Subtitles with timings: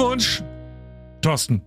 [0.00, 0.42] Glückwunsch,
[1.20, 1.60] Thorsten.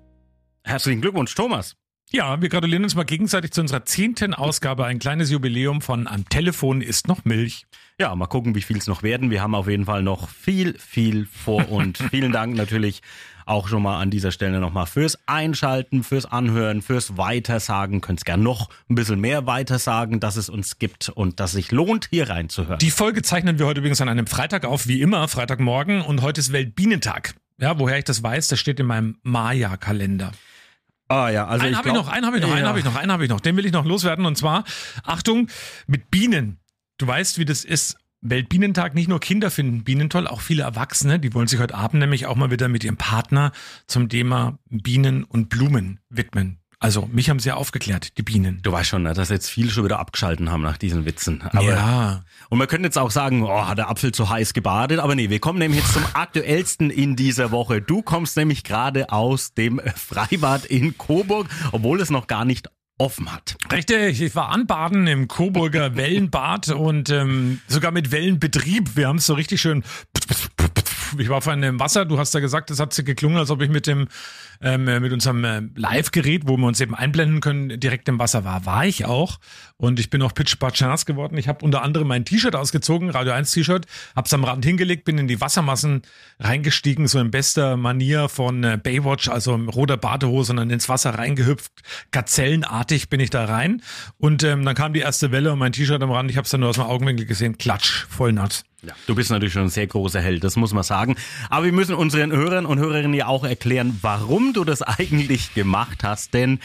[0.63, 1.75] Herzlichen Glückwunsch, Thomas.
[2.11, 4.85] Ja, wir gratulieren uns mal gegenseitig zu unserer zehnten Ausgabe.
[4.85, 7.67] Ein kleines Jubiläum von Am Telefon ist noch Milch.
[7.99, 9.29] Ja, mal gucken, wie viel es noch werden.
[9.29, 13.03] Wir haben auf jeden Fall noch viel, viel vor und vielen Dank natürlich
[13.45, 18.01] auch schon mal an dieser Stelle nochmal fürs Einschalten, fürs Anhören, fürs Weitersagen.
[18.01, 21.71] Könnt es gerne noch ein bisschen mehr weitersagen, dass es uns gibt und dass sich
[21.71, 22.79] lohnt, hier reinzuhören.
[22.79, 26.41] Die Folge zeichnen wir heute übrigens an einem Freitag auf, wie immer, Freitagmorgen und heute
[26.41, 27.35] ist Weltbienentag.
[27.63, 30.33] Ja, woher ich das weiß, das steht in meinem Maya-Kalender.
[31.07, 32.55] Ah ja, also einen habe ich noch, einen habe ich noch, ja.
[32.55, 33.39] einen habe ich noch, einen habe ich noch.
[33.39, 34.65] Den will ich noch loswerden und zwar
[35.05, 35.47] Achtung
[35.87, 36.59] mit Bienen.
[36.97, 37.95] Du weißt, wie das ist.
[38.19, 41.99] Weltbienentag, nicht nur Kinder finden Bienen toll, auch viele Erwachsene, die wollen sich heute Abend
[41.99, 43.53] nämlich auch mal wieder mit ihrem Partner
[43.87, 46.62] zum Thema Bienen und Blumen widmen.
[46.83, 48.59] Also, mich haben sie ja aufgeklärt, die Bienen.
[48.61, 51.41] Du weißt schon, ne, dass jetzt viele schon wieder abgeschalten haben nach diesen Witzen.
[51.41, 52.23] Aber, ja.
[52.49, 54.99] Und man könnte jetzt auch sagen, oh, hat der Apfel zu heiß gebadet.
[54.99, 57.81] Aber nee, wir kommen nämlich jetzt zum aktuellsten in dieser Woche.
[57.81, 62.67] Du kommst nämlich gerade aus dem Freibad in Coburg, obwohl es noch gar nicht
[62.97, 63.55] offen hat.
[63.71, 68.97] Richtig, ich war anbaden im Coburger Wellenbad und ähm, sogar mit Wellenbetrieb.
[68.97, 69.83] Wir haben es so richtig schön.
[71.17, 73.61] Ich war vorhin im Wasser, du hast ja gesagt, es hat sich geklungen, als ob
[73.61, 74.07] ich mit dem
[74.63, 78.65] ähm, mit unserem äh, Live-Gerät, wo wir uns eben einblenden können, direkt im Wasser war.
[78.65, 79.39] War ich auch.
[79.77, 81.37] Und ich bin auch pitch nass geworden.
[81.37, 85.17] Ich habe unter anderem mein T-Shirt ausgezogen, Radio 1 T-Shirt, hab's am Rand hingelegt, bin
[85.17, 86.03] in die Wassermassen
[86.39, 91.11] reingestiegen, so in bester Manier von äh, Baywatch, also roter Badehose und dann ins Wasser
[91.11, 91.71] reingehüpft.
[92.11, 93.81] Gazellenartig bin ich da rein.
[94.17, 96.51] Und ähm, dann kam die erste Welle und mein T-Shirt am Rand, ich habe es
[96.51, 98.63] dann nur aus dem Augenwinkel gesehen, klatsch, voll nass.
[98.85, 101.15] Ja, du bist natürlich schon ein sehr großer Held, das muss man sagen.
[101.49, 106.03] Aber wir müssen unseren Hörern und Hörerinnen ja auch erklären, warum du das eigentlich gemacht
[106.03, 106.33] hast.
[106.33, 106.59] Denn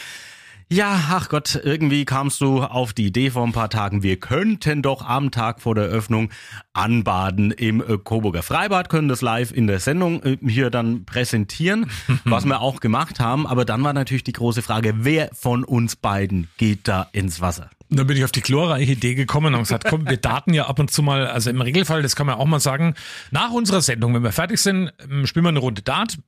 [0.70, 4.82] ja, ach Gott, irgendwie kamst du auf die Idee vor ein paar Tagen, wir könnten
[4.82, 6.28] doch am Tag vor der Öffnung
[6.74, 11.90] anbaden im äh, Coburger Freibad, können das live in der Sendung äh, hier dann präsentieren,
[12.24, 13.46] was wir auch gemacht haben.
[13.46, 17.70] Aber dann war natürlich die große Frage, wer von uns beiden geht da ins Wasser?
[17.90, 20.78] Dann bin ich auf die glorreiche Idee gekommen und gesagt, komm, wir daten ja ab
[20.78, 22.94] und zu mal, also im Regelfall, das kann man auch mal sagen,
[23.30, 26.18] nach unserer Sendung, wenn wir fertig sind, ähm, spielen wir eine Runde Dart,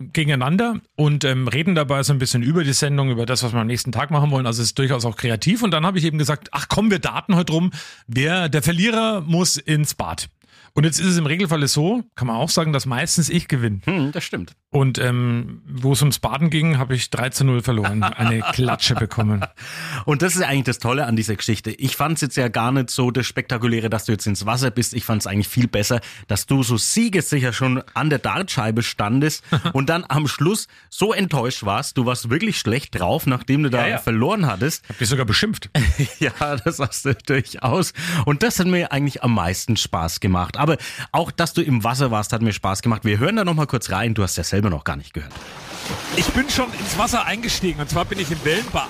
[0.00, 3.60] gegeneinander und ähm, reden dabei so ein bisschen über die Sendung, über das, was wir
[3.60, 4.46] am nächsten Tag machen wollen.
[4.46, 5.62] Also es ist durchaus auch kreativ.
[5.62, 7.70] Und dann habe ich eben gesagt, ach komm, wir daten heute rum.
[8.06, 10.28] Wer, der Verlierer muss ins Bad.
[10.74, 13.80] Und jetzt ist es im Regelfall so, kann man auch sagen, dass meistens ich gewinne.
[13.84, 14.52] Hm, das stimmt.
[14.72, 19.44] Und ähm, wo es ums Baden ging, habe ich 13-0 verloren, eine Klatsche bekommen.
[20.04, 21.72] Und das ist eigentlich das Tolle an dieser Geschichte.
[21.72, 24.70] Ich fand es jetzt ja gar nicht so das Spektakuläre, dass du jetzt ins Wasser
[24.70, 24.94] bist.
[24.94, 29.42] Ich fand es eigentlich viel besser, dass du so siegessicher schon an der Dartscheibe standest
[29.72, 31.98] und dann am Schluss so enttäuscht warst.
[31.98, 33.98] Du warst wirklich schlecht drauf, nachdem du da ja, ja.
[33.98, 34.88] verloren hattest.
[34.88, 35.70] Hab dich sogar beschimpft.
[36.20, 36.30] ja,
[36.64, 37.92] das hast du durchaus.
[38.24, 40.59] Und das hat mir eigentlich am meisten Spaß gemacht.
[40.60, 40.76] Aber
[41.10, 43.04] auch, dass du im Wasser warst, hat mir Spaß gemacht.
[43.04, 44.12] Wir hören da noch mal kurz rein.
[44.12, 45.32] Du hast ja selber noch gar nicht gehört.
[46.16, 48.86] Ich bin schon ins Wasser eingestiegen und zwar bin ich im Wellenbad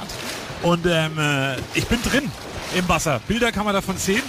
[0.62, 2.30] und ähm, äh, ich bin drin
[2.76, 3.20] im Wasser.
[3.28, 4.22] Bilder kann man davon sehen.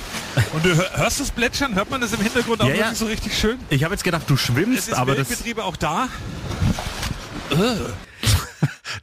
[0.54, 1.76] Und du hörst das Plätschern?
[1.76, 2.96] Hört man das im Hintergrund auch ja, wirklich ja.
[2.96, 3.58] so richtig schön?
[3.70, 6.08] Ich habe jetzt gedacht, du schwimmst, es ist aber Weltbetriebe auch da.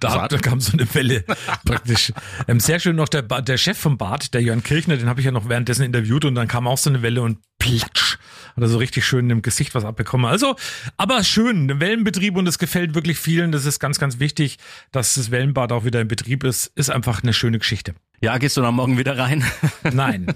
[0.01, 1.25] Da, da, kam so eine Welle
[1.65, 2.13] praktisch.
[2.47, 5.27] Ähm, sehr schön noch der, der Chef vom Bad, der Jörn Kirchner, den habe ich
[5.27, 8.19] ja noch währenddessen interviewt und dann kam auch so eine Welle und platsch
[8.59, 10.27] hat er so richtig schön im Gesicht was abbekommen.
[10.27, 10.57] Also,
[10.97, 13.53] aber schön, Wellenbetrieb und es gefällt wirklich vielen.
[13.53, 14.59] Das ist ganz, ganz wichtig,
[14.91, 16.73] dass das Wellenbad auch wieder in Betrieb ist.
[16.75, 17.95] Ist einfach eine schöne Geschichte.
[18.21, 19.45] Ja, gehst du dann morgen wieder rein?
[19.93, 20.27] Nein.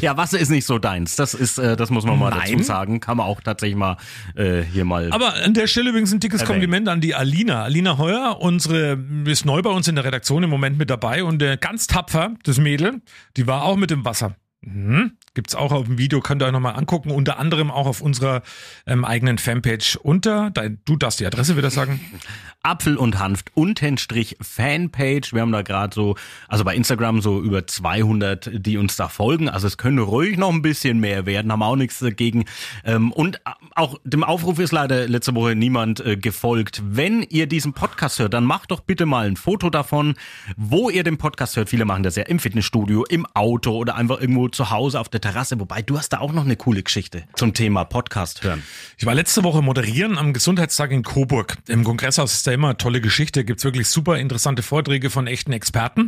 [0.00, 1.16] ja, Wasser ist nicht so deins.
[1.16, 2.52] Das ist, äh, das muss man mal Nein.
[2.52, 3.00] dazu sagen.
[3.00, 3.96] Kann man auch tatsächlich mal
[4.34, 5.10] äh, hier mal.
[5.12, 6.60] Aber an der Stelle übrigens ein dickes erwähnen.
[6.60, 7.62] Kompliment an die Alina.
[7.62, 11.42] Alina Heuer, unsere ist neu bei uns in der Redaktion im Moment mit dabei und
[11.42, 13.00] äh, ganz tapfer, das Mädel,
[13.36, 14.36] die war auch mit dem Wasser.
[14.66, 15.12] Mhm.
[15.34, 18.42] Gibt's auch auf dem Video, könnt ihr euch nochmal angucken, unter anderem auch auf unserer
[18.86, 22.00] ähm, eigenen Fanpage unter, dein, du darfst die Adresse wieder sagen.
[22.64, 25.34] Apfel und Hanft Untenstrich Fanpage.
[25.34, 26.16] Wir haben da gerade so,
[26.48, 29.50] also bei Instagram so über 200, die uns da folgen.
[29.50, 32.46] Also es könnte ruhig noch ein bisschen mehr werden, haben auch nichts dagegen.
[32.84, 33.40] Ähm, und
[33.74, 36.82] auch dem Aufruf ist leider letzte Woche niemand äh, gefolgt.
[36.84, 40.14] Wenn ihr diesen Podcast hört, dann macht doch bitte mal ein Foto davon,
[40.56, 41.68] wo ihr den Podcast hört.
[41.68, 45.20] Viele machen das ja im Fitnessstudio, im Auto oder einfach irgendwo zu Hause auf der
[45.20, 45.60] Terrasse.
[45.60, 48.62] Wobei, du hast da auch noch eine coole Geschichte zum Thema Podcast hören.
[48.96, 51.58] Ich war letzte Woche moderieren am Gesundheitstag in Coburg.
[51.68, 53.44] Im Kongresshaus da immer tolle Geschichte.
[53.44, 56.06] Gibt's wirklich super interessante Vorträge von echten Experten.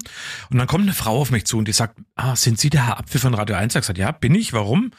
[0.51, 2.87] Und dann kommt eine Frau auf mich zu und die sagt, ah, sind Sie der
[2.87, 3.75] Herr Apfel von Radio 1?
[3.75, 4.53] Ich gesagt, ja, bin ich.
[4.53, 4.93] Warum?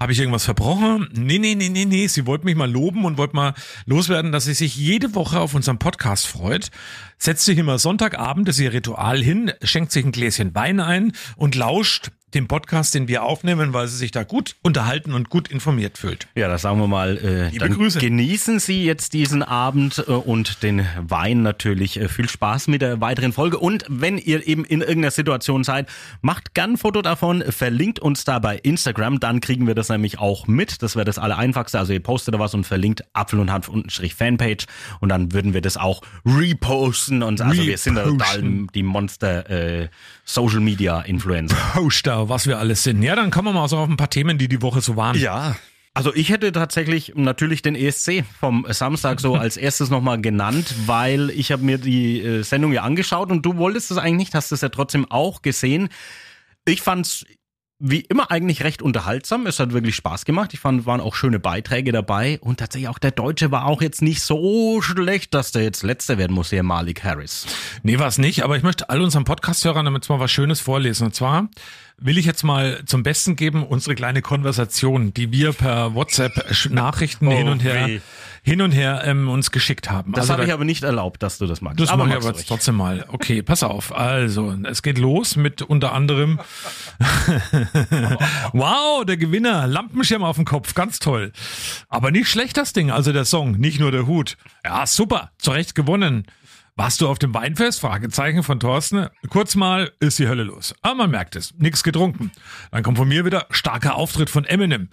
[0.00, 1.08] Habe ich irgendwas verbrochen?
[1.12, 2.06] Nee, nee, nee, nee, nee.
[2.06, 3.54] Sie wollte mich mal loben und wollte mal
[3.86, 6.70] loswerden, dass sie sich jede Woche auf unserem Podcast freut.
[7.18, 11.12] Setzt sich immer Sonntagabend, das ist ihr Ritual hin, schenkt sich ein Gläschen Wein ein
[11.36, 15.48] und lauscht dem Podcast, den wir aufnehmen, weil sie sich da gut unterhalten und gut
[15.48, 16.26] informiert fühlt.
[16.34, 17.16] Ja, das sagen wir mal.
[17.18, 17.98] Äh, Liebe Grüße.
[17.98, 22.00] genießen Sie jetzt diesen Abend äh, und den Wein natürlich.
[22.00, 23.58] Äh, viel Spaß mit der weiteren Folge.
[23.58, 25.88] Und wenn ihr eben in irgendeiner Situation seid,
[26.20, 30.18] macht gern ein Foto davon, verlinkt uns da bei Instagram, dann kriegen wir das nämlich
[30.18, 30.82] auch mit.
[30.82, 31.78] Das wäre das Allereinfachste.
[31.78, 34.66] Also ihr postet da was und verlinkt Apfel und Hanf Unterstrich Fanpage
[35.00, 37.22] und dann würden wir das auch reposten.
[37.22, 38.06] Und also wir sind da
[38.74, 39.88] die Monster äh,
[40.24, 41.56] Social Media Influencer.
[41.74, 43.02] Poster, was wir alles sind.
[43.02, 45.18] Ja, dann kommen wir mal so auf ein paar Themen, die die Woche so waren.
[45.18, 45.56] Ja.
[45.96, 51.30] Also ich hätte tatsächlich natürlich den ESC vom Samstag so als erstes nochmal genannt, weil
[51.30, 54.50] ich habe mir die äh, Sendung ja angeschaut und du wolltest es eigentlich nicht, hast
[54.50, 55.88] es ja trotzdem auch gesehen.
[56.64, 57.24] Ich fand's
[57.86, 59.46] wie immer eigentlich recht unterhaltsam.
[59.46, 60.54] Es hat wirklich Spaß gemacht.
[60.54, 64.00] Ich fand, waren auch schöne Beiträge dabei und tatsächlich auch der Deutsche war auch jetzt
[64.00, 67.46] nicht so schlecht, dass der jetzt letzter werden muss, hier Malik Harris.
[67.82, 71.06] Nee, war es nicht, aber ich möchte all unseren Podcast-Hörern damit mal was Schönes vorlesen.
[71.08, 71.48] Und zwar
[71.98, 76.32] will ich jetzt mal zum Besten geben unsere kleine Konversation, die wir per WhatsApp
[76.70, 78.00] Nachrichten hin und her weh.
[78.42, 80.12] hin und her ähm, uns geschickt haben.
[80.12, 81.78] Das Also habe da- ich aber nicht erlaubt, dass du das magst.
[81.80, 83.04] Das mache ich aber jetzt trotzdem mal.
[83.08, 83.94] Okay, pass auf.
[83.94, 86.40] Also, es geht los mit unter anderem
[88.52, 91.32] Wow, der Gewinner, Lampenschirm auf dem Kopf, ganz toll.
[91.88, 94.36] Aber nicht schlecht das Ding, also der Song, nicht nur der Hut.
[94.64, 96.26] Ja, super, zu Recht gewonnen.
[96.76, 97.78] Warst du auf dem Weinfest?
[97.78, 99.06] Fragezeichen von Thorsten.
[99.28, 100.74] Kurz mal ist die Hölle los.
[100.82, 102.32] Aber man merkt es, nix getrunken.
[102.72, 104.88] Dann kommt von mir wieder starker Auftritt von Eminem.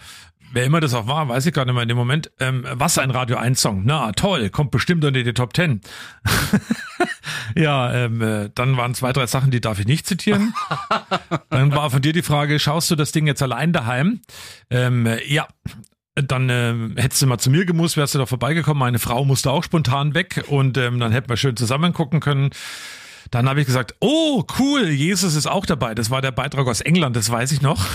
[0.53, 2.31] Wer immer das auch war, weiß ich gar nicht mehr in dem Moment.
[2.39, 3.83] Ähm, was ein Radio 1 Song.
[3.85, 5.81] Na, toll, kommt bestimmt unter die Top 10.
[7.55, 10.53] Ja, ähm, äh, dann waren zwei, drei Sachen, die darf ich nicht zitieren.
[11.49, 14.21] dann war von dir die Frage, schaust du das Ding jetzt allein daheim?
[14.69, 15.47] Ähm, äh, ja.
[16.15, 18.79] Dann ähm, hättest du mal zu mir gemusst, wärst du doch vorbeigekommen.
[18.79, 22.49] Meine Frau musste auch spontan weg und ähm, dann hätten wir schön zusammen gucken können.
[23.31, 25.95] Dann habe ich gesagt, oh cool, Jesus ist auch dabei.
[25.95, 27.85] Das war der Beitrag aus England, das weiß ich noch.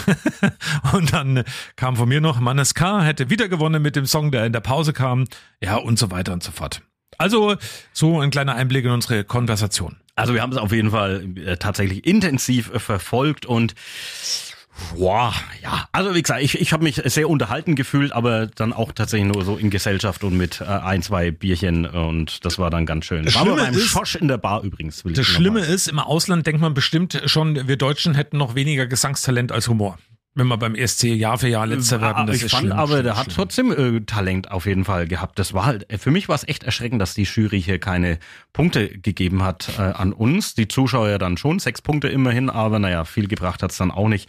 [0.92, 1.44] und dann
[1.76, 3.02] kam von mir noch, Mannes K.
[3.02, 5.26] hätte wieder gewonnen mit dem Song, der in der Pause kam.
[5.62, 6.80] Ja, und so weiter und so fort.
[7.18, 7.56] Also
[7.92, 9.96] so ein kleiner Einblick in unsere Konversation.
[10.16, 13.74] Also wir haben es auf jeden Fall äh, tatsächlich intensiv verfolgt und
[14.94, 15.32] Boah,
[15.62, 15.88] ja.
[15.92, 19.44] Also wie gesagt, ich, ich habe mich sehr unterhalten gefühlt, aber dann auch tatsächlich nur
[19.44, 23.24] so in Gesellschaft und mit äh, ein, zwei Bierchen und das war dann ganz schön.
[23.24, 25.04] Das War Schlimme beim ist- Schosch in der Bar übrigens.
[25.04, 28.54] Will Das Schlimme mal- ist, im Ausland denkt man bestimmt schon, wir Deutschen hätten noch
[28.54, 29.98] weniger Gesangstalent als Humor.
[30.38, 32.72] Wenn wir beim ESC Jahr für Jahr letzter werden, Ah, das ich ist fand schlimm,
[32.78, 33.36] aber, schlimm, der hat schlimm.
[33.36, 35.38] trotzdem äh, Talent auf jeden Fall gehabt.
[35.38, 38.18] Das war halt, äh, für mich war es echt erschreckend, dass die Jury hier keine
[38.52, 40.54] Punkte gegeben hat äh, an uns.
[40.54, 44.28] Die Zuschauer dann schon, sechs Punkte immerhin, aber naja, viel gebracht hat's dann auch nicht.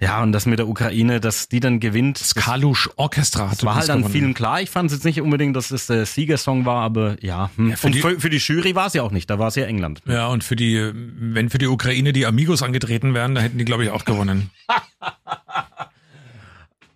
[0.00, 3.64] Ja, und das mit der Ukraine, dass die dann gewinnt, Das Kalusch Orchestra hat das
[3.64, 4.08] war halt gewonnen.
[4.10, 4.60] vielen klar.
[4.60, 7.50] Ich fand es jetzt nicht unbedingt, dass es der Siegersong war, aber ja.
[7.56, 7.70] Hm.
[7.70, 9.48] Ja, für und die- für, für die Jury war es ja auch nicht, da war
[9.48, 10.02] es ja England.
[10.06, 13.64] Ja, und für die, wenn für die Ukraine die Amigos angetreten wären, da hätten die,
[13.64, 14.50] glaube ich, auch gewonnen.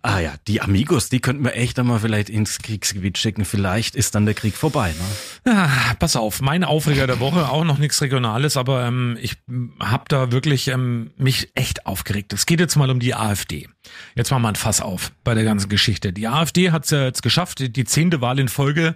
[0.01, 3.43] Ah ja, die Amigos, die könnten wir echt einmal vielleicht ins Kriegsgebiet schicken.
[3.43, 4.93] Vielleicht ist dann der Krieg vorbei.
[5.45, 5.53] Ne?
[5.53, 9.37] Ah, pass auf, mein Aufreger der Woche, auch noch nichts Regionales, aber ähm, ich
[9.79, 12.31] habe da wirklich ähm, mich echt aufgeregt.
[12.31, 13.67] Es geht jetzt mal um die AfD.
[14.15, 16.11] Jetzt machen wir ein Fass auf bei der ganzen Geschichte.
[16.13, 18.95] Die AfD hat es ja jetzt geschafft, die- zehnte Wahl in Folge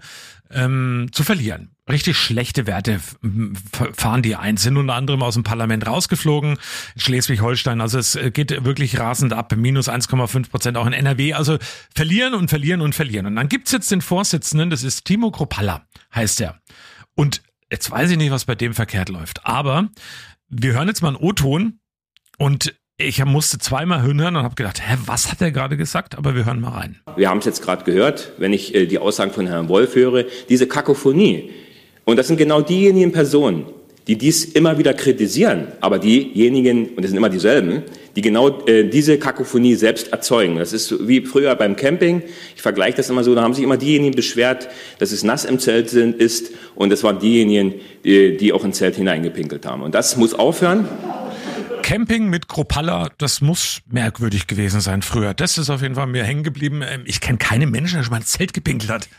[0.52, 1.72] ähm, zu verlieren.
[1.90, 3.00] Richtig schlechte Werte
[3.94, 6.58] fahren die ein, sind unter anderem aus dem Parlament rausgeflogen,
[6.96, 7.82] in Schleswig-Holstein.
[7.82, 11.34] Also es äh, geht wirklich rasend ab, minus 1,5 Prozent auch in NRW.
[11.34, 11.58] Also
[11.94, 13.26] verlieren und verlieren und verlieren.
[13.26, 16.60] Und dann gibt's jetzt den Vorsitzenden, das ist Timo Kropalla, heißt er.
[17.16, 19.46] Und jetzt weiß ich nicht, was bei dem verkehrt läuft.
[19.46, 19.90] Aber
[20.50, 21.80] wir hören jetzt mal einen O-Ton
[22.38, 26.16] und ich musste zweimal hinhören und habe gedacht, hä, was hat er gerade gesagt?
[26.16, 26.98] Aber wir hören mal rein.
[27.16, 30.26] Wir haben es jetzt gerade gehört, wenn ich äh, die Aussagen von Herrn Wolf höre,
[30.48, 31.50] diese Kakophonie.
[32.06, 33.66] Und das sind genau diejenigen Personen,
[34.08, 37.84] die dies immer wieder kritisieren, aber diejenigen, und das sind immer dieselben,
[38.16, 40.58] die genau äh, diese Kakophonie selbst erzeugen.
[40.58, 42.22] Das ist wie früher beim Camping.
[42.56, 44.68] Ich vergleiche das immer so, da haben sich immer diejenigen beschwert,
[45.00, 48.78] dass es nass im Zelt sind, ist und das waren diejenigen, die, die auch ins
[48.78, 49.82] Zelt hineingepinkelt haben.
[49.82, 50.88] Und das muss aufhören.
[51.84, 55.34] Camping mit Kropalla, das muss merkwürdig gewesen sein früher.
[55.34, 56.82] Das ist auf jeden Fall mir hängen geblieben.
[56.82, 59.10] Ähm, Ich kenne keinen Menschen, der schon mal ins Zelt gepinkelt hat.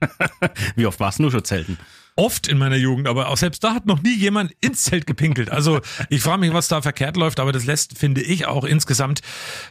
[0.76, 1.78] Wie oft warst du nur schon zelten?
[2.16, 5.50] Oft in meiner Jugend, aber auch selbst da hat noch nie jemand ins Zelt gepinkelt.
[5.50, 9.20] Also ich frage mich, was da verkehrt läuft, aber das lässt, finde ich, auch insgesamt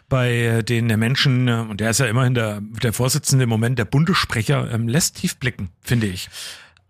[0.07, 3.85] bei den Menschen, äh, und der ist ja immerhin der, der Vorsitzende im Moment, der
[3.85, 6.29] Bundessprecher, ähm, lässt tief blicken, finde ich.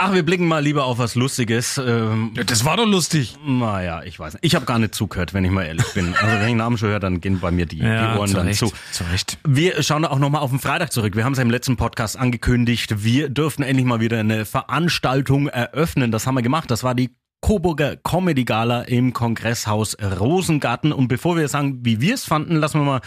[0.02, 1.78] Ach, wir blicken mal lieber auf was Lustiges.
[1.78, 3.36] Ähm, Ja, das war doch lustig.
[3.46, 4.46] naja, ich weiß nicht.
[4.46, 6.16] Ich habe gar nicht zugehört, wenn ich mal ehrlich bin.
[6.16, 8.72] Also wenn ich Namen schon höre, dann gehen bei mir die, die Ohren dann zu.
[8.94, 9.38] zu Recht.
[9.46, 11.18] Wir schauen auch nochmal auf den Freitag zurück.
[11.18, 13.04] Wir haben es ja im letzten Podcast angekündigt.
[13.04, 16.12] Wir dürfen endlich mal wieder eine Veranstaltung eröffnen.
[16.12, 16.72] Das haben wir gemacht.
[16.72, 17.10] Das war die
[17.42, 20.92] Coburger Comedy Gala im Kongresshaus Rosengarten.
[20.92, 23.02] Und bevor wir sagen, wie wir es fanden, lassen wir mal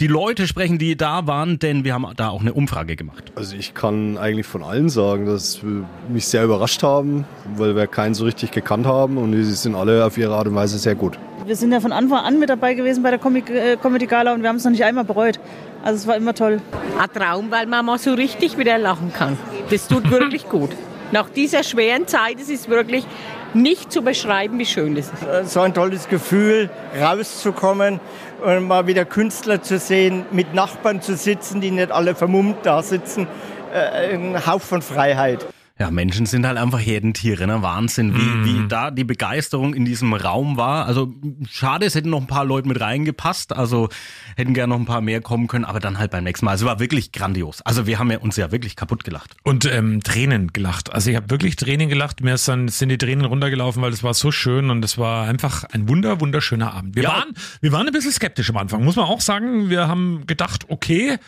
[0.00, 3.32] die Leute sprechen, die da waren, denn wir haben da auch eine Umfrage gemacht.
[3.34, 7.24] Also ich kann eigentlich von allen sagen, dass wir mich sehr überrascht haben,
[7.56, 10.54] weil wir keinen so richtig gekannt haben und sie sind alle auf ihre Art und
[10.54, 11.18] Weise sehr gut.
[11.44, 14.42] Wir sind ja von Anfang an mit dabei gewesen bei der äh, Comedy Gala und
[14.42, 15.40] wir haben es noch nicht einmal bereut.
[15.82, 16.60] Also es war immer toll.
[16.98, 19.36] Ein Traum, weil man mal so richtig wieder lachen kann.
[19.70, 20.70] Das tut wirklich gut.
[21.12, 23.04] Nach dieser schweren Zeit, es ist wirklich
[23.54, 25.52] nicht zu beschreiben, wie schön das ist.
[25.52, 28.00] So ein tolles Gefühl, rauszukommen
[28.44, 32.82] und mal wieder Künstler zu sehen, mit Nachbarn zu sitzen, die nicht alle vermummt da
[32.82, 33.26] sitzen.
[33.72, 35.46] Äh, ein Hauch von Freiheit.
[35.82, 37.60] Ja, Menschen sind halt einfach Herdentiere, ne?
[37.60, 38.44] Wahnsinn, wie, mm.
[38.44, 40.86] wie da die Begeisterung in diesem Raum war.
[40.86, 41.12] Also
[41.50, 43.88] schade, es hätten noch ein paar Leute mit reingepasst, also
[44.36, 46.52] hätten gerne noch ein paar mehr kommen können, aber dann halt beim nächsten Mal.
[46.52, 47.62] Also war wirklich grandios.
[47.62, 49.34] Also wir haben ja uns ja wirklich kaputt gelacht.
[49.42, 50.92] Und ähm, Tränen gelacht.
[50.92, 52.20] Also ich habe wirklich Tränen gelacht.
[52.20, 55.26] Mir ist dann, sind die Tränen runtergelaufen, weil es war so schön und es war
[55.26, 56.94] einfach ein wunder, wunderschöner Abend.
[56.94, 57.08] Wir, ja.
[57.08, 59.68] waren, wir waren ein bisschen skeptisch am Anfang, muss man auch sagen.
[59.68, 61.18] Wir haben gedacht, okay,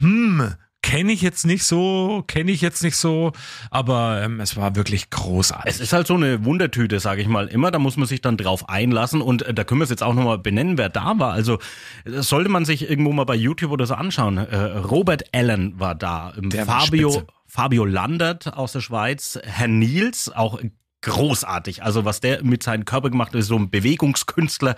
[0.00, 0.54] hm,
[0.90, 3.30] kenne ich jetzt nicht so, kenne ich jetzt nicht so,
[3.70, 5.72] aber ähm, es war wirklich großartig.
[5.72, 7.70] Es ist halt so eine Wundertüte, sage ich mal, immer.
[7.70, 10.14] Da muss man sich dann drauf einlassen und äh, da können wir es jetzt auch
[10.14, 11.32] nochmal benennen, wer da war.
[11.32, 11.58] Also
[12.04, 14.38] das sollte man sich irgendwo mal bei YouTube oder so anschauen.
[14.38, 19.68] Äh, Robert Allen war da, ähm, der Fabio, war Fabio Landert aus der Schweiz, Herr
[19.68, 20.58] Niels, auch
[21.02, 21.84] großartig.
[21.84, 24.74] Also was der mit seinem Körper gemacht hat, ist so ein Bewegungskünstler.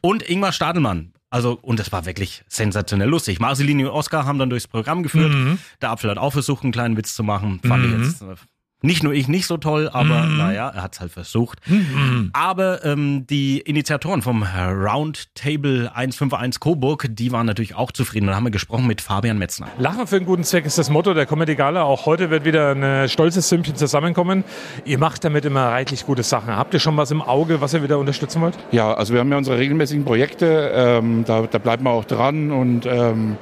[0.00, 3.40] Und Ingmar Stadelmann, also, und das war wirklich sensationell lustig.
[3.40, 5.32] Marceline und Oscar haben dann durchs Programm geführt.
[5.32, 5.58] Mhm.
[5.82, 7.60] Der Apfel hat auch versucht, einen kleinen Witz zu machen.
[7.64, 8.02] Fand mhm.
[8.02, 8.36] ich jetzt äh,
[8.82, 10.36] nicht nur ich nicht so toll, aber mhm.
[10.36, 11.58] naja, er hat es halt versucht.
[11.66, 12.30] Mhm.
[12.34, 18.28] Aber ähm, die Initiatoren vom Roundtable 151 Coburg, die waren natürlich auch zufrieden.
[18.28, 19.68] Und haben wir gesprochen mit Fabian Metzner.
[19.78, 21.84] Lachen für einen guten Zweck ist das Motto der Comedy Gala.
[21.84, 24.44] Auch heute wird wieder ein stolzes Sümmchen zusammenkommen.
[24.84, 26.54] Ihr macht damit immer reichlich gute Sachen.
[26.54, 28.58] Habt ihr schon was im Auge, was ihr wieder unterstützen wollt?
[28.72, 30.70] Ja, also wir haben ja unsere regelmäßigen Projekte.
[30.74, 33.38] Ähm, da, da bleiben wir auch dran und ähm,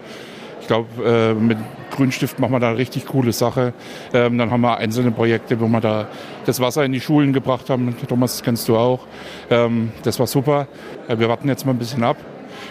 [0.61, 1.59] ich glaube, äh, mit
[1.95, 3.73] Grünstift machen wir da richtig coole Sache.
[4.13, 6.07] Ähm, dann haben wir einzelne Projekte, wo wir da
[6.45, 7.97] das Wasser in die Schulen gebracht haben.
[8.09, 9.07] Thomas, das kennst du auch.
[9.51, 10.67] Ähm, das war super.
[11.09, 12.17] Äh, wir warten jetzt mal ein bisschen ab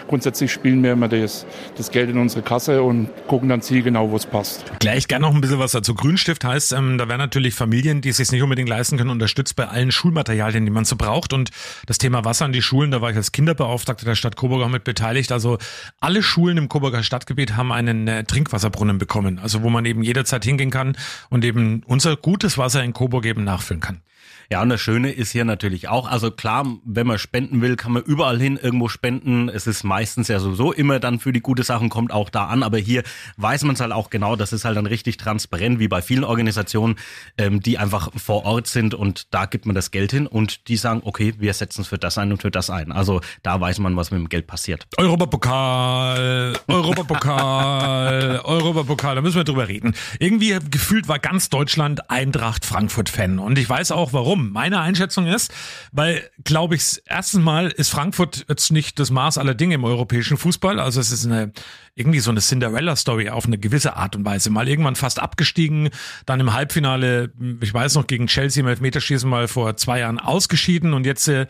[0.08, 1.46] grundsätzlich spielen wir immer das,
[1.76, 4.64] das Geld in unsere Kasse und gucken dann zielgenau, wo es passt.
[4.80, 5.94] Gleich gerne noch ein bisschen was dazu.
[5.94, 9.56] Grünstift heißt, ähm, da werden natürlich Familien, die es sich nicht unbedingt leisten können, unterstützt
[9.56, 11.32] bei allen Schulmaterialien, die man so braucht.
[11.32, 11.50] Und
[11.86, 14.68] das Thema Wasser in die Schulen, da war ich als Kinderbeauftragter der Stadt Coburg auch
[14.68, 15.32] mit beteiligt.
[15.32, 15.58] Also
[16.00, 20.44] alle Schulen im Coburger Stadtgebiet haben einen äh, Trinkwasserbrunnen bekommen, also wo man eben jederzeit
[20.44, 20.96] hingehen kann
[21.30, 24.02] und eben unser gutes Wasser in Coburg eben nachfüllen kann.
[24.50, 27.92] Ja, und das Schöne ist hier natürlich auch, also klar, wenn man spenden will, kann
[27.92, 29.48] man überall hin irgendwo spenden.
[29.48, 32.62] Es ist meistens ja sowieso immer dann für die gute Sachen, kommt auch da an.
[32.62, 33.02] Aber hier
[33.36, 36.24] weiß man es halt auch genau, das ist halt dann richtig transparent, wie bei vielen
[36.24, 36.96] Organisationen,
[37.38, 40.76] ähm, die einfach vor Ort sind und da gibt man das Geld hin und die
[40.76, 42.92] sagen, okay, wir setzen es für das ein und für das ein.
[42.92, 44.86] Also da weiß man, was mit dem Geld passiert.
[44.96, 49.94] Europapokal, Europapokal, Europapokal, da müssen wir drüber reden.
[50.18, 54.33] Irgendwie gefühlt war ganz Deutschland Eintracht Frankfurt-Fan und ich weiß auch warum.
[54.34, 54.50] Warum?
[54.50, 55.54] Meine Einschätzung ist,
[55.92, 60.36] weil, glaube ich, erstens mal ist Frankfurt jetzt nicht das Maß aller Dinge im europäischen
[60.36, 60.80] Fußball.
[60.80, 61.52] Also es ist eine
[61.94, 64.50] irgendwie so eine Cinderella-Story auf eine gewisse Art und Weise.
[64.50, 65.90] Mal irgendwann fast abgestiegen,
[66.26, 70.94] dann im Halbfinale, ich weiß noch, gegen Chelsea im Elfmeterschießen mal vor zwei Jahren ausgeschieden
[70.94, 71.46] und jetzt äh,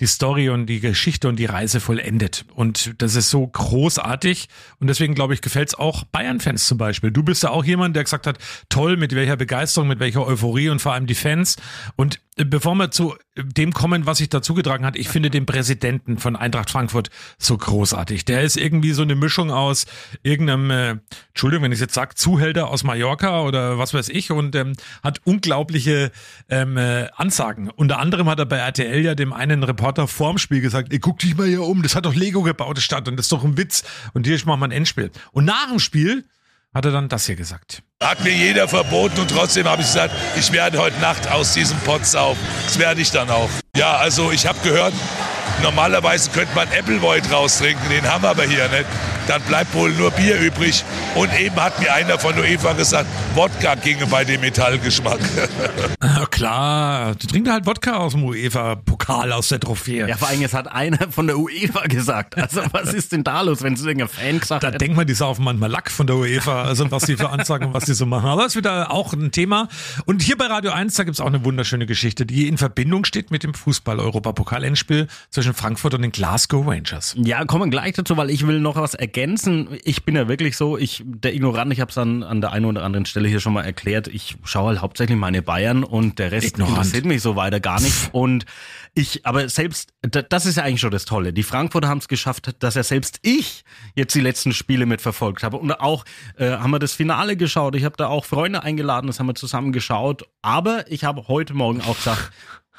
[0.00, 2.44] die Story und die Geschichte und die Reise vollendet.
[2.54, 4.48] Und das ist so großartig.
[4.80, 7.12] Und deswegen, glaube ich, gefällt es auch Bayern-Fans zum Beispiel.
[7.12, 10.68] Du bist ja auch jemand, der gesagt hat, toll, mit welcher Begeisterung, mit welcher Euphorie
[10.68, 11.56] und vor allem die Fans.
[11.94, 16.18] Und bevor wir zu dem kommen, was sich dazu getragen hat, ich finde den Präsidenten
[16.18, 18.24] von Eintracht Frankfurt so großartig.
[18.24, 19.86] Der ist irgendwie so eine Mischung aus
[20.24, 20.96] irgendeinem, äh,
[21.28, 24.72] Entschuldigung, wenn ich jetzt sage, Zuhälter aus Mallorca oder was weiß ich und ähm,
[25.04, 26.10] hat unglaubliche
[26.48, 27.70] ähm, äh, Ansagen.
[27.70, 31.18] Unter anderem hat er bei RTL ja dem einen Reporter vorm Spiel gesagt, ey, guck
[31.18, 33.56] dich mal hier um, das hat doch Lego gebaut, Stadt und das ist doch ein
[33.56, 33.84] Witz.
[34.12, 35.10] Und hier machen wir ein Endspiel.
[35.32, 36.24] Und nach dem Spiel
[36.74, 37.82] hat er dann das hier gesagt.
[38.02, 41.78] Hat mir jeder verboten und trotzdem habe ich gesagt, ich werde heute Nacht aus diesem
[41.80, 42.40] Pott saufen.
[42.64, 43.48] Das werde ich dann auch.
[43.76, 44.92] Ja, also ich habe gehört,
[45.62, 48.86] normalerweise könnte man Appleboy draus trinken, den haben wir aber hier nicht.
[49.26, 50.84] Dann bleibt wohl nur Bier übrig.
[51.14, 55.18] Und eben hat mir einer von UEFA gesagt, Wodka ginge bei dem Metallgeschmack.
[56.30, 60.06] Klar, du trinkst halt Wodka aus dem UEFA-Pokal, aus der Trophäe.
[60.06, 62.36] Ja, vor allem, es hat einer von der UEFA gesagt.
[62.36, 65.14] Also was ist denn da los, wenn es irgendein Fan gesagt Da denkt man, die
[65.14, 68.04] saufen manchmal Lack von der UEFA, also was die für Ansagen und was die so
[68.04, 68.28] machen.
[68.28, 69.68] Aber das ist wieder auch ein Thema.
[70.04, 73.06] Und hier bei Radio 1, da gibt es auch eine wunderschöne Geschichte, die in Verbindung
[73.06, 77.14] steht mit dem Fußball-Europapokal-Endspiel zwischen Frankfurt und den Glasgow Rangers.
[77.16, 79.68] Ja, kommen gleich dazu, weil ich will noch was ergänzen ergänzen.
[79.84, 82.64] Ich bin ja wirklich so, ich der Ignorant, ich habe es an, an der einen
[82.66, 84.08] oder anderen Stelle hier schon mal erklärt.
[84.08, 86.76] Ich schaue halt hauptsächlich meine Bayern und der Rest Ignorant.
[86.76, 88.10] interessiert mich so weiter gar nicht.
[88.12, 88.44] Und
[88.94, 91.32] ich, aber selbst, da- das ist ja eigentlich schon das Tolle.
[91.32, 95.56] Die Frankfurter haben es geschafft, dass ja selbst ich jetzt die letzten Spiele mitverfolgt habe.
[95.58, 96.04] Und auch
[96.36, 97.76] äh, haben wir das Finale geschaut.
[97.76, 100.24] Ich habe da auch Freunde eingeladen, das haben wir zusammen geschaut.
[100.42, 102.30] Aber ich habe heute Morgen auch gesagt,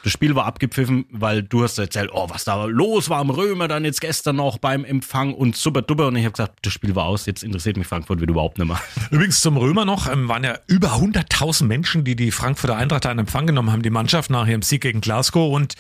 [0.06, 3.68] das Spiel war abgepfiffen, weil du hast erzählt, oh, was da los war am Römer
[3.68, 6.06] dann jetzt gestern noch beim Empfang und super duper.
[6.10, 8.68] Und ich habe gesagt, das Spiel war aus, jetzt interessiert mich Frankfurt wieder überhaupt nicht
[8.68, 8.80] mehr.
[9.10, 13.18] Übrigens zum Römer noch, ähm, waren ja über 100.000 Menschen, die die Frankfurter Eintracht in
[13.18, 15.52] Empfang genommen haben, die Mannschaft nach ihrem Sieg gegen Glasgow.
[15.52, 15.74] Und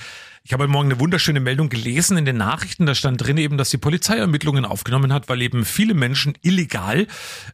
[0.43, 2.87] ich habe heute Morgen eine wunderschöne Meldung gelesen in den Nachrichten.
[2.87, 7.05] Da stand drin eben, dass die Polizei Ermittlungen aufgenommen hat, weil eben viele Menschen illegal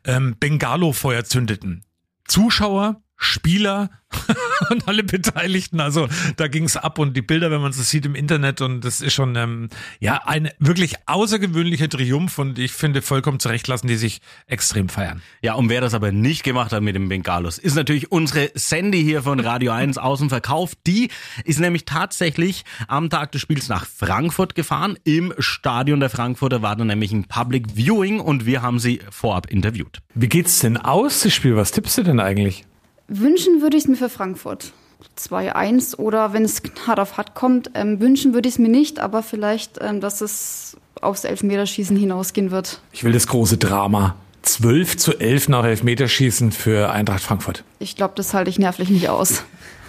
[0.05, 1.83] ähm, Bengalo-Feuer zündeten.
[2.29, 3.91] Zuschauer, Spieler
[4.71, 5.79] und alle Beteiligten.
[5.79, 8.81] Also da ging es ab und die Bilder, wenn man sie sieht im Internet und
[8.81, 13.87] das ist schon ähm, ja ein wirklich außergewöhnlicher Triumph und ich finde vollkommen zurecht lassen
[13.87, 15.21] die sich extrem feiern.
[15.41, 19.03] Ja, und wer das aber nicht gemacht hat mit dem Bengalos, ist natürlich unsere Sandy
[19.03, 20.73] hier von Radio 1 aus dem Verkauf.
[20.87, 21.09] Die
[21.45, 24.97] ist nämlich tatsächlich am Tag des Spiels nach Frankfurt gefahren.
[25.03, 29.49] Im Stadion der Frankfurter war dann nämlich ein Public Viewing und wir haben sie vorab
[29.51, 29.99] interviewt.
[30.15, 31.55] Wie geht's denn aus, das Spiel?
[31.55, 32.65] Was tippst du denn eigentlich?
[33.07, 34.73] Wünschen würde ich es mir für Frankfurt.
[35.17, 38.99] 2-1 oder wenn es hart auf hart kommt, ähm, wünschen würde ich es mir nicht,
[38.99, 42.81] aber vielleicht, ähm, dass es aufs Elfmeterschießen hinausgehen wird.
[42.91, 44.15] Ich will das große Drama.
[44.43, 47.63] 12 zu 11 nach Elfmeterschießen für Eintracht Frankfurt.
[47.79, 49.43] Ich glaube, das halte ich nervlich nicht aus.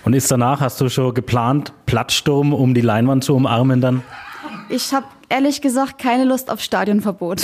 [0.04, 4.02] Und ist danach, hast du schon geplant, Plattsturm, um die Leinwand zu umarmen dann?
[4.68, 7.42] Ich habe ehrlich gesagt keine Lust auf Stadionverbot.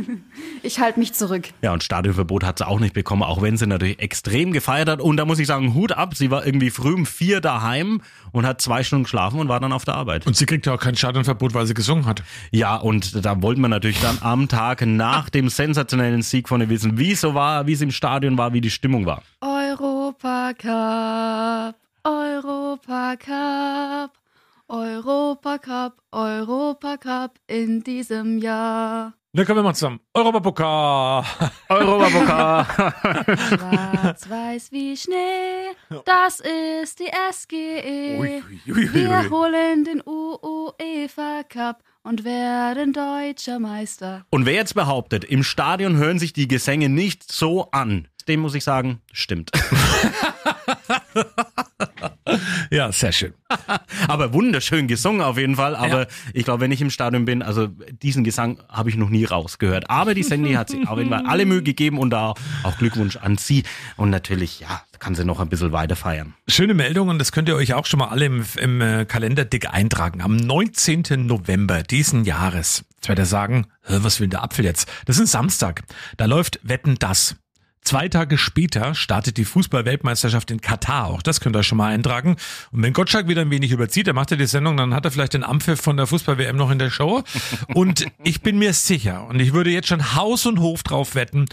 [0.62, 1.48] ich halte mich zurück.
[1.60, 5.00] Ja, und Stadionverbot hat sie auch nicht bekommen, auch wenn sie natürlich extrem gefeiert hat.
[5.00, 8.46] Und da muss ich sagen, Hut ab, sie war irgendwie früh um vier daheim und
[8.46, 10.24] hat zwei Stunden geschlafen und war dann auf der Arbeit.
[10.24, 12.22] Und sie kriegt ja auch kein Stadionverbot, weil sie gesungen hat.
[12.52, 16.68] Ja, und da wollten wir natürlich dann am Tag nach dem sensationellen Sieg von ihr
[16.68, 19.22] wissen, wie es so war, wie es im Stadion war, wie die Stimmung war.
[19.40, 20.64] Europacup,
[22.04, 24.12] Europacup,
[24.68, 29.14] Europacup, Europacup in diesem Jahr.
[29.32, 30.00] Dann kommen wir mal zusammen.
[30.14, 31.22] Europapokal.
[31.68, 32.66] Europapokal.
[33.48, 35.74] Schwarz-Weiß wie Schnee,
[36.04, 38.18] das ist die SGE.
[38.18, 44.24] Ui, ui, ui, Wir holen den UEFA Cup und werden deutscher Meister.
[44.30, 48.54] Und wer jetzt behauptet, im Stadion hören sich die Gesänge nicht so an, dem muss
[48.54, 49.50] ich sagen, stimmt.
[52.70, 53.32] Ja, sehr schön.
[54.08, 55.76] Aber wunderschön gesungen auf jeden Fall.
[55.76, 56.06] Aber Ja.
[56.34, 57.68] ich glaube, wenn ich im Stadion bin, also
[58.02, 59.88] diesen Gesang habe ich noch nie rausgehört.
[59.88, 63.16] Aber die Sandy hat sich auf jeden Fall alle Mühe gegeben und da auch Glückwunsch
[63.16, 63.62] an sie.
[63.96, 66.34] Und natürlich, ja, kann sie noch ein bisschen weiter feiern.
[66.48, 69.44] Schöne Meldung und das könnt ihr euch auch schon mal alle im, im äh, Kalender
[69.44, 70.20] dick eintragen.
[70.20, 71.04] Am 19.
[71.26, 72.84] November diesen Jahres.
[72.96, 74.88] Jetzt werdet ihr sagen, "Hä, was will der Apfel jetzt?
[75.06, 75.82] Das ist ein Samstag.
[76.16, 77.36] Da läuft Wetten das.
[77.86, 81.06] Zwei Tage später startet die Fußball-Weltmeisterschaft in Katar.
[81.06, 82.34] Auch das könnt ihr schon mal eintragen.
[82.72, 85.12] Und wenn Gottschalk wieder ein wenig überzieht, dann macht er die Sendung, dann hat er
[85.12, 87.22] vielleicht den Ampfiff von der Fußball-WM noch in der Show.
[87.68, 91.46] Und ich bin mir sicher, und ich würde jetzt schon Haus und Hof drauf wetten,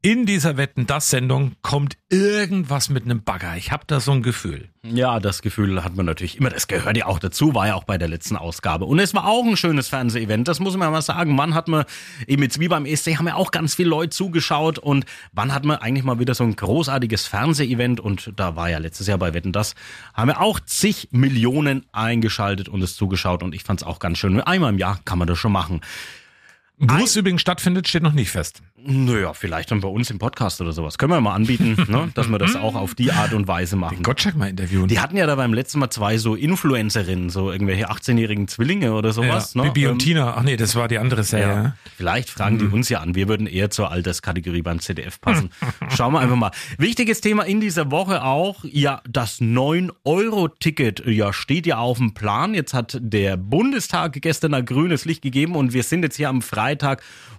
[0.00, 3.56] in dieser Wetten das Sendung kommt irgendwas mit einem Bagger.
[3.56, 4.68] Ich habe da so ein Gefühl.
[4.84, 6.50] Ja, das Gefühl hat man natürlich immer.
[6.50, 8.84] Das gehört ja auch dazu, war ja auch bei der letzten Ausgabe.
[8.84, 11.36] Und es war auch ein schönes Fernsehevent, das muss man mal sagen.
[11.36, 11.84] Wann hat man,
[12.28, 14.78] eben jetzt wie beim ESC, haben ja auch ganz viele Leute zugeschaut.
[14.78, 17.98] Und wann hat man eigentlich mal wieder so ein großartiges Fernsehevent?
[17.98, 19.74] Und da war ja letztes Jahr bei Wetten das,
[20.14, 23.42] haben wir auch zig Millionen eingeschaltet und es zugeschaut.
[23.42, 24.40] Und ich fand's auch ganz schön.
[24.40, 25.80] Einmal im Jahr kann man das schon machen.
[26.80, 28.62] Wo es übrigens stattfindet, steht noch nicht fest.
[28.80, 30.96] Naja, vielleicht dann bei uns im Podcast oder sowas.
[30.96, 32.10] Können wir mal anbieten, ne?
[32.14, 34.04] dass wir das auch auf die Art und Weise machen.
[34.04, 34.86] Gottschalk mal interviewen.
[34.86, 39.12] Die hatten ja da beim letzten Mal zwei so Influencerinnen, so irgendwelche 18-jährigen Zwillinge oder
[39.12, 39.54] sowas.
[39.54, 39.70] ja, ne?
[39.72, 40.34] Bibi Ähm, und Tina.
[40.36, 41.46] Ach nee, das war die andere Serie.
[41.46, 41.76] Ja.
[41.96, 43.16] Vielleicht fragen die uns ja an.
[43.16, 45.50] Wir würden eher zur Alterskategorie beim ZDF passen.
[45.96, 46.52] Schauen wir einfach mal.
[46.78, 52.54] Wichtiges Thema in dieser Woche auch, ja, das 9-Euro-Ticket, ja, steht ja auf dem Plan.
[52.54, 56.42] Jetzt hat der Bundestag gestern ein grünes Licht gegeben und wir sind jetzt hier am
[56.42, 56.67] Freitag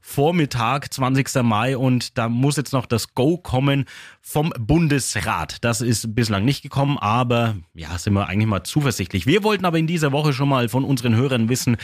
[0.02, 1.44] Vormittag, 20.
[1.44, 3.86] Mai und da muss jetzt noch das Go kommen
[4.22, 5.58] vom Bundesrat.
[5.64, 9.26] Das ist bislang nicht gekommen, aber ja, sind wir eigentlich mal zuversichtlich.
[9.26, 11.78] Wir wollten aber in dieser Woche schon mal von unseren Hörern wissen,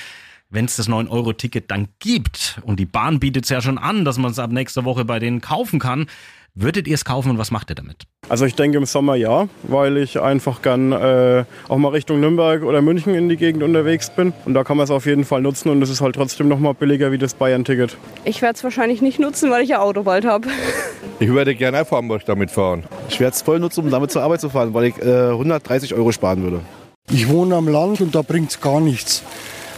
[0.50, 4.18] wenn es das 9-Euro-Ticket dann gibt und die Bahn bietet es ja schon an, dass
[4.18, 6.08] man es ab nächster Woche bei denen kaufen kann,
[6.58, 8.04] würdet ihr es kaufen und was macht ihr damit?
[8.30, 12.64] Also ich denke im Sommer ja, weil ich einfach gern äh, auch mal Richtung Nürnberg
[12.64, 14.32] oder München in die Gegend unterwegs bin.
[14.46, 16.60] Und da kann man es auf jeden Fall nutzen und es ist halt trotzdem noch
[16.60, 17.98] mal billiger wie das Bayern-Ticket.
[18.24, 20.48] Ich werde es wahrscheinlich nicht nutzen, weil ich ja Auto bald habe.
[21.18, 22.84] Ich würde gerne einfach Hamburg damit fahren.
[23.08, 25.94] Ich werde es voll nutzen, um damit zur Arbeit zu fahren, weil ich äh, 130
[25.94, 26.60] Euro sparen würde.
[27.10, 29.24] Ich wohne am Land und da bringt es gar nichts.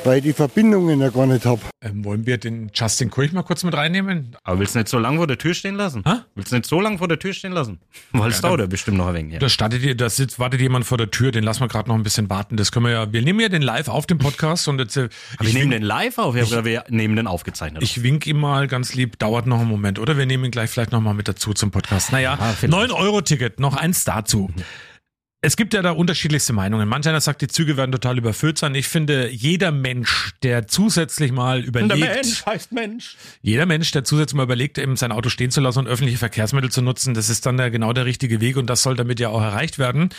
[0.07, 1.61] Weil ich die Verbindungen ja gar nicht habe.
[1.81, 4.35] Ähm, wollen wir den Justin Kurch mal kurz mit reinnehmen?
[4.43, 6.01] Aber willst du nicht so lange vor der Tür stehen lassen?
[6.07, 6.13] Hä?
[6.33, 7.79] Willst du nicht so lange vor der Tür stehen lassen?
[8.13, 9.33] Weil es Ja, dauert bestimmt noch ein wenig.
[9.33, 9.39] Ja.
[9.39, 11.95] Da startet ihr, da sitzt, wartet jemand vor der Tür, den lassen wir gerade noch
[11.95, 12.55] ein bisschen warten.
[12.55, 15.09] Das können wir ja, wir nehmen ja den live auf dem Podcast und jetzt, äh,
[15.37, 17.83] Aber wir nehmen den live auf, ja, oder wir nehmen den aufgezeichnet.
[17.83, 20.17] Ich wink ihm mal ganz lieb, dauert noch einen Moment, oder?
[20.17, 22.13] Wir nehmen ihn gleich vielleicht noch mal mit dazu zum Podcast.
[22.13, 22.91] Naja, Ja, vielleicht.
[22.91, 24.49] 9-Euro-Ticket, noch eins dazu.
[25.47, 26.89] Es gibt ja da unterschiedlichste Meinungen.
[26.89, 28.75] Manch einer sagt, die Züge werden total überfüllt sein.
[28.75, 33.15] Ich finde, jeder Mensch, der zusätzlich mal überlegt, heißt Mensch.
[33.41, 36.69] jeder Mensch, der zusätzlich mal überlegt, eben sein Auto stehen zu lassen und öffentliche Verkehrsmittel
[36.69, 39.29] zu nutzen, das ist dann der, genau der richtige Weg und das soll damit ja
[39.29, 40.10] auch erreicht werden.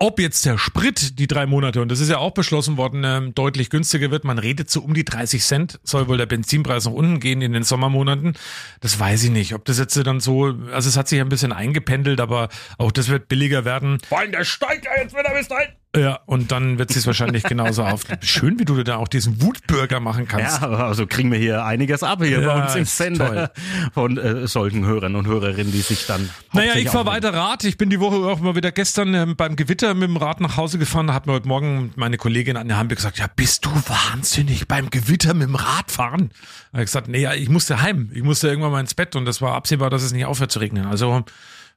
[0.00, 3.34] Ob jetzt der Sprit die drei Monate, und das ist ja auch beschlossen worden, ähm,
[3.34, 6.92] deutlich günstiger wird, man redet so um die 30 Cent, soll wohl der Benzinpreis nach
[6.92, 8.34] unten gehen in den Sommermonaten.
[8.80, 9.54] Das weiß ich nicht.
[9.54, 13.08] Ob das jetzt dann so, also es hat sich ein bisschen eingependelt, aber auch das
[13.08, 13.98] wird billiger werden.
[14.08, 15.70] Vor allem, der steigt ja jetzt wieder bis dahin.
[15.98, 18.02] Ja, und dann wird es sich wahrscheinlich genauso auf.
[18.22, 20.62] Schön, wie du da auch diesen Wutbürger machen kannst.
[20.62, 23.52] Ja, also kriegen wir hier einiges ab hier Ja, bei uns im Sender
[23.92, 26.30] von äh, solchen Hörern und Hörerinnen, die sich dann.
[26.52, 27.24] Naja, ich fahr aufregen.
[27.24, 27.64] weiter Rad.
[27.64, 30.56] Ich bin die Woche auch mal wieder gestern ähm, beim Gewitter mit dem Rad nach
[30.56, 31.08] Hause gefahren.
[31.08, 34.68] Da hat mir heute Morgen meine Kollegin an der Hand gesagt, ja, bist du wahnsinnig
[34.68, 36.30] beim Gewitter mit dem Rad fahren?
[36.72, 38.10] Da hab ich gesagt, nee, ja, ich musste heim.
[38.12, 40.58] Ich musste irgendwann mal ins Bett und das war absehbar, dass es nicht aufhört zu
[40.58, 40.86] regnen.
[40.86, 41.24] Also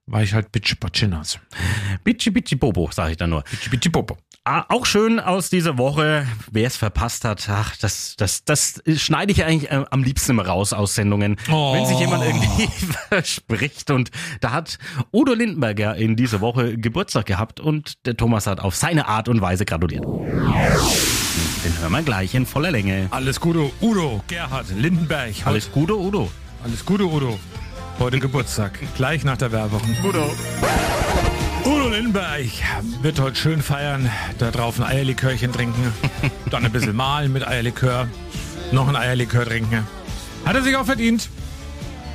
[0.06, 1.40] war ich halt bitch batschinas.
[2.04, 3.44] Bitchi Bitchi Bobo, sage ich dann nur.
[3.44, 4.18] Bitchi bitchi popo.
[4.44, 9.32] Ah, auch schön aus dieser Woche, wer es verpasst hat, ach, das, das, das schneide
[9.32, 11.38] ich eigentlich äh, am liebsten immer raus aus Sendungen.
[11.52, 11.74] Oh.
[11.74, 12.68] Wenn sich jemand irgendwie
[13.10, 13.92] verspricht.
[13.92, 14.10] Und
[14.40, 14.80] da hat
[15.14, 19.42] Udo Lindenberger in dieser Woche Geburtstag gehabt und der Thomas hat auf seine Art und
[19.42, 20.06] Weise gratuliert.
[20.06, 23.10] Den hören wir gleich in voller Länge.
[23.12, 25.36] Alles Gute, Udo, Gerhard, Lindenberg.
[25.46, 26.32] Alles Gute, Udo.
[26.64, 27.40] Alles Gute, Udo.
[28.00, 28.80] Heute Geburtstag.
[28.96, 29.82] Gleich nach der Werbung.
[30.04, 30.34] Udo.
[31.66, 32.50] Udo Lindenberg
[33.02, 35.94] wird heute schön feiern, da drauf ein Eierlikörchen trinken,
[36.50, 38.08] dann ein bisschen malen mit Eierlikör,
[38.72, 39.86] noch ein Eierlikör trinken.
[40.46, 41.30] Hat er sich auch verdient.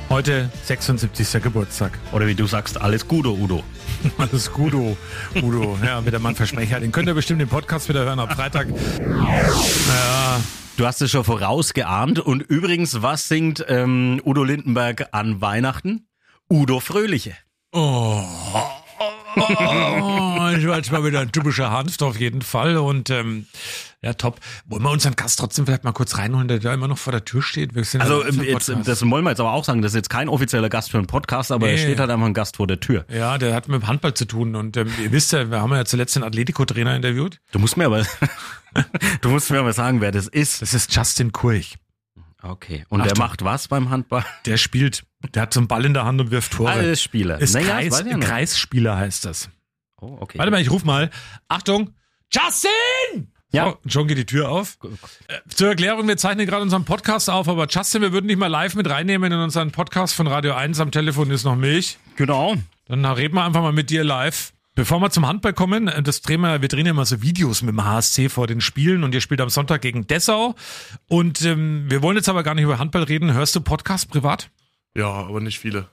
[0.09, 1.41] Heute 76.
[1.41, 1.97] Geburtstag.
[2.11, 3.63] Oder wie du sagst, alles Gute, Udo.
[4.17, 4.95] Alles Gudo,
[5.41, 5.77] Udo.
[5.83, 6.79] Ja, wieder mal ein Versprecher.
[6.79, 8.67] Den könnt ihr bestimmt im Podcast wieder hören ab Freitag.
[8.69, 10.39] Ja,
[10.77, 12.19] Du hast es schon vorausgeahnt.
[12.19, 16.07] Und übrigens, was singt ähm, Udo Lindenberg an Weihnachten?
[16.51, 17.35] Udo Fröhliche.
[17.73, 18.23] Oh.
[19.39, 22.77] Oh, ich war jetzt mal wieder ein typischer Hanft auf jeden Fall.
[22.77, 23.45] Und ähm,
[24.01, 24.39] ja, top.
[24.65, 27.25] Wollen wir unseren Gast trotzdem vielleicht mal kurz reinholen, der da immer noch vor der
[27.25, 27.71] Tür steht?
[27.99, 30.69] Also ähm, jetzt, das wollen wir jetzt aber auch sagen, das ist jetzt kein offizieller
[30.69, 31.73] Gast für einen Podcast, aber Nee.
[31.75, 33.05] es steht halt einfach ein Gast vor der Tür.
[33.09, 34.55] Ja, der hat mit dem Handball zu tun.
[34.55, 37.39] Und ähm, ihr wisst ja, wir haben ja zuletzt den Atletico-Trainer interviewt.
[37.51, 38.03] Du musst mir aber,
[39.21, 40.61] du musst mir aber sagen, wer das ist.
[40.61, 41.75] Das ist Justin Kurch.
[42.47, 42.85] Okay.
[42.89, 43.25] Und der Achtung.
[43.25, 44.25] macht was beim Handball?
[44.45, 46.71] Der spielt, der hat so einen Ball in der Hand und wirft Tore.
[46.71, 47.39] Alles Spieler.
[47.39, 48.17] Ist Naja, Kreis, ja.
[48.17, 49.49] Kreisspieler heißt das.
[49.99, 50.37] Oh, okay.
[50.37, 51.09] Warte mal, ich ruf mal.
[51.47, 51.91] Achtung!
[52.31, 53.31] Justin!
[53.51, 53.77] Ja.
[53.83, 54.77] So, schon geht die Tür auf.
[55.27, 58.47] Äh, zur Erklärung, wir zeichnen gerade unseren Podcast auf, aber Justin, wir würden dich mal
[58.47, 60.79] live mit reinnehmen in unseren Podcast von Radio 1.
[60.79, 61.97] Am Telefon ist noch Milch.
[62.17, 62.55] Genau.
[62.87, 64.51] Dann reden wir einfach mal mit dir live.
[64.77, 67.63] Bevor wir zum Handball kommen, äh, das drehen wir, wir drehen ja immer so Videos
[67.63, 70.53] mit dem HSC vor den Spielen und ihr spielt am Sonntag gegen Dessau.
[71.07, 73.33] Und ähm, wir wollen jetzt aber gar nicht über Handball reden.
[73.33, 74.51] Hörst du Podcast privat?
[74.95, 75.87] Ja, aber nicht viele.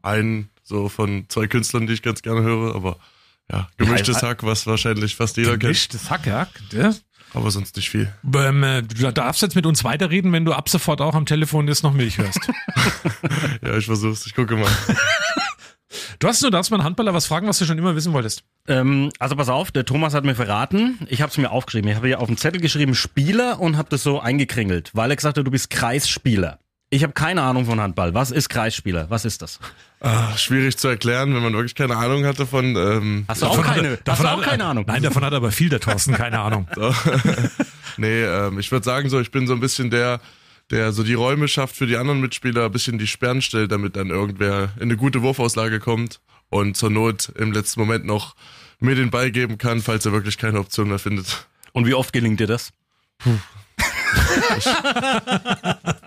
[0.00, 2.96] Einen so von zwei Künstlern, die ich ganz gerne höre, aber
[3.52, 5.60] ja, gemischtes Ja, Hack, was wahrscheinlich fast jeder kennt.
[5.60, 6.48] Gemischtes Hack, ja.
[6.72, 6.94] ja.
[7.34, 8.10] Aber sonst nicht viel.
[8.34, 11.68] Ähm, äh, du darfst jetzt mit uns weiterreden, wenn du ab sofort auch am Telefon
[11.68, 12.40] jetzt noch Milch hörst.
[13.62, 14.70] Ja, ich versuch's, ich gucke mal.
[16.20, 18.44] du hast nur darfst mal einen Handballer was fragen, was du schon immer wissen wolltest.
[18.68, 21.90] Ähm, also pass auf, der Thomas hat mir verraten, ich habe es mir aufgeschrieben.
[21.90, 25.16] Ich habe hier auf dem Zettel geschrieben Spieler und habe das so eingekringelt, weil er
[25.16, 26.60] gesagt hat, du bist Kreisspieler.
[26.92, 28.14] Ich habe keine Ahnung von Handball.
[28.14, 29.06] Was ist Kreisspieler?
[29.10, 29.60] Was ist das?
[30.00, 32.74] Ah, schwierig zu erklären, wenn man wirklich keine Ahnung hat davon.
[32.76, 34.84] Ähm, Hast du auch Davon keine, hat- hast davon du auch hat- keine Ahnung?
[34.88, 36.66] Nein, davon hat aber viel der Thorsten, keine Ahnung.
[36.74, 36.92] So.
[37.96, 40.20] nee, ähm, ich würde sagen so, ich bin so ein bisschen der,
[40.70, 43.96] der so die Räume schafft für die anderen Mitspieler, ein bisschen die Sperren stellt, damit
[43.96, 48.34] dann irgendwer in eine gute Wurfauslage kommt und zur Not im letzten Moment noch
[48.78, 51.46] mir den Ball geben kann, falls er wirklich keine Option mehr findet.
[51.72, 52.72] Und wie oft gelingt dir das?
[54.58, 54.66] Ich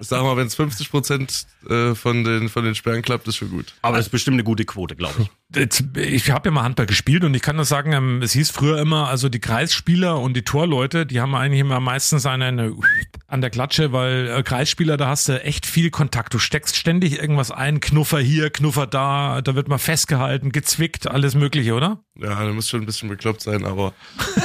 [0.00, 3.50] sag mal, wenn es 50 Prozent äh, von den von den Sperren klappt, ist schon
[3.50, 3.74] gut.
[3.82, 5.30] Aber das ist bestimmt eine gute Quote, glaube ich.
[5.54, 8.50] Jetzt, ich habe ja mal Handball gespielt und ich kann nur sagen, ähm, es hieß
[8.50, 12.80] früher immer, also die Kreisspieler und die Torleute, die haben eigentlich immer meistens einen
[13.26, 16.32] an der Klatsche, weil äh, Kreisspieler, da hast du echt viel Kontakt.
[16.32, 21.34] Du steckst ständig irgendwas ein, Knuffer hier, Knuffer da, da wird mal festgehalten, gezwickt, alles
[21.34, 22.02] mögliche, oder?
[22.18, 23.92] Ja, da muss schon ein bisschen bekloppt sein, aber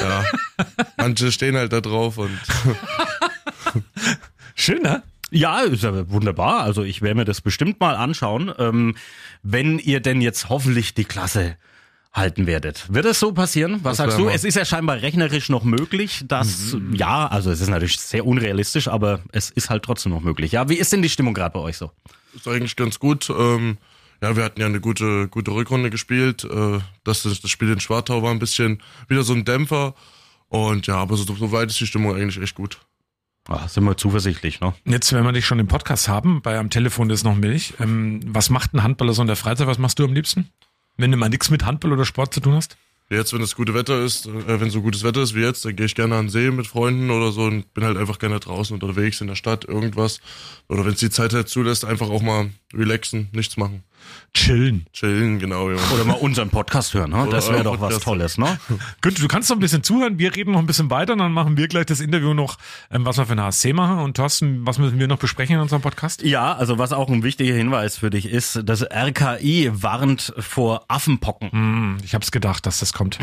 [0.01, 0.25] ja,
[0.97, 2.37] manche stehen halt da drauf und
[4.55, 5.03] Schön, ne?
[5.31, 6.61] Ja, ist ja wunderbar.
[6.61, 8.53] Also ich werde mir das bestimmt mal anschauen.
[8.57, 8.95] Ähm,
[9.43, 11.57] wenn ihr denn jetzt hoffentlich die Klasse
[12.13, 12.91] halten werdet.
[12.91, 13.79] Wird es so passieren?
[13.83, 14.27] Was Das sagst du?
[14.27, 18.87] Es ist ja scheinbar rechnerisch noch möglich, dass, ja, also es ist natürlich sehr unrealistisch,
[18.87, 20.51] aber es ist halt trotzdem noch möglich.
[20.51, 21.91] Ja, wie ist denn die Stimmung gerade bei euch so?
[22.35, 23.29] Ist eigentlich ganz gut.
[23.29, 23.77] Ähm,
[24.21, 26.43] ja, wir hatten ja eine gute, gute Rückrunde gespielt.
[26.43, 29.93] Äh, das, das Spiel in Schwartau war ein bisschen wieder so ein Dämpfer.
[30.49, 32.79] Und ja, aber so, soweit ist die Stimmung eigentlich echt gut.
[33.47, 34.73] Ah, sind wir zuversichtlich, ne?
[34.85, 37.73] Jetzt, wenn wir dich schon im Podcast haben, bei am Telefon ist noch Milch.
[37.79, 39.67] Ähm, was macht ein Handballer so in der Freizeit?
[39.67, 40.49] Was machst du am liebsten?
[40.97, 42.77] Wenn du mal nichts mit Handball oder Sport zu tun hast?
[43.09, 45.77] Jetzt, wenn es gute Wetter ist, äh, wenn so gutes Wetter ist wie jetzt, dann
[45.77, 48.39] gehe ich gerne an den See mit Freunden oder so und bin halt einfach gerne
[48.39, 50.19] draußen unterwegs in der Stadt, irgendwas.
[50.67, 53.83] Oder wenn es die Zeit halt zulässt, einfach auch mal relaxen, nichts machen.
[54.33, 54.85] Chillen.
[54.93, 55.69] Chillen, genau.
[55.71, 55.77] Ja.
[55.93, 57.27] Oder mal unseren Podcast hören, ne?
[57.31, 57.99] Das wäre doch was.
[57.99, 58.59] Tolles, ne?
[59.01, 60.19] Gut, du kannst noch ein bisschen zuhören.
[60.19, 62.57] Wir reden noch ein bisschen weiter, dann machen wir gleich das Interview noch,
[62.91, 63.99] ähm, was wir für eine HSC machen.
[63.99, 66.21] Und Thorsten, was müssen wir noch besprechen in unserem Podcast?
[66.21, 71.51] Ja, also was auch ein wichtiger Hinweis für dich ist, das RKI warnt vor Affenpocken.
[71.51, 73.19] Hm, ich hab's gedacht, dass das kommt.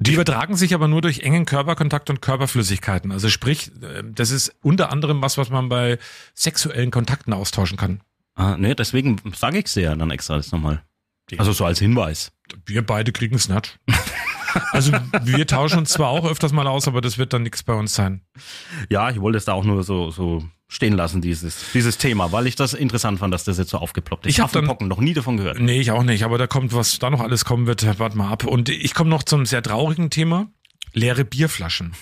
[0.00, 3.12] Die übertragen sich aber nur durch engen Körperkontakt und Körperflüssigkeiten.
[3.12, 5.98] Also sprich, äh, das ist unter anderem was, was man bei
[6.34, 8.00] sexuellen Kontakten austauschen kann.
[8.34, 10.82] Ah, ne, deswegen sage ich ja dann extra das nochmal.
[11.38, 12.32] Also so als Hinweis.
[12.66, 13.78] Wir beide kriegen es nicht.
[14.72, 14.92] Also
[15.22, 17.94] wir tauschen uns zwar auch öfters mal aus, aber das wird dann nichts bei uns
[17.94, 18.22] sein.
[18.88, 22.46] Ja, ich wollte es da auch nur so, so stehen lassen, dieses, dieses Thema, weil
[22.46, 24.30] ich das interessant fand, dass das jetzt so aufgeploppt ist.
[24.32, 25.58] Ich hab dann- Affenpocken, noch nie davon gehört.
[25.58, 28.30] Nee, ich auch nicht, aber da kommt, was da noch alles kommen wird, warte mal
[28.30, 28.44] ab.
[28.44, 30.46] Und ich komme noch zum sehr traurigen Thema,
[30.92, 31.94] leere Bierflaschen.